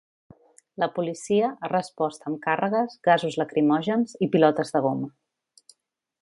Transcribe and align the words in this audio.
La 0.83 0.87
policia 0.93 1.49
ha 1.49 1.69
respost 1.73 2.25
amb 2.31 2.39
càrregues, 2.45 2.95
gasos 3.09 3.37
lacrimògens 3.43 4.17
i 4.29 4.33
pilotes 4.37 4.75
de 4.79 4.83
goma. 4.87 5.13